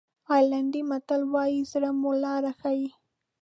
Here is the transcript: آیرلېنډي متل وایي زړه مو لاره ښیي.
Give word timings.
آیرلېنډي 0.33 0.81
متل 0.89 1.21
وایي 1.33 1.61
زړه 1.71 1.89
مو 1.99 2.11
لاره 2.23 2.51
ښیي. 2.59 2.87